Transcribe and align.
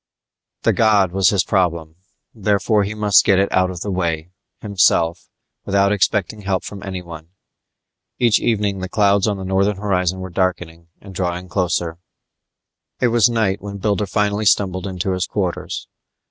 The 0.63 0.73
god 0.73 1.11
was 1.11 1.29
his 1.29 1.43
problem; 1.43 1.95
therefore 2.33 2.83
he 2.83 2.95
must 2.95 3.23
get 3.23 3.37
it 3.37 3.51
out 3.51 3.69
of 3.69 3.81
the 3.81 3.91
way, 3.91 4.31
himself, 4.59 5.29
without 5.63 5.91
expecting 5.91 6.41
help 6.41 6.63
from 6.63 6.81
anyone. 6.81 7.27
Each 8.17 8.39
evening 8.39 8.79
the 8.79 8.89
clouds 8.89 9.27
on 9.27 9.37
the 9.37 9.45
northern 9.45 9.77
horizon 9.77 10.19
were 10.19 10.31
darkening 10.31 10.87
and 11.01 11.13
drawing 11.13 11.49
closer. 11.49 11.99
It 12.99 13.09
was 13.09 13.29
night 13.29 13.61
when 13.61 13.77
Builder 13.77 14.07
finally 14.07 14.45
stumbled 14.45 14.87
into 14.87 15.11
his 15.11 15.27
quarters. 15.27 15.87